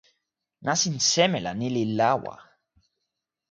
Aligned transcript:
nasin 0.65 0.97
seme 1.11 1.39
la 1.45 1.51
ni 1.59 1.67
li 1.75 1.83
lawa? 1.97 2.35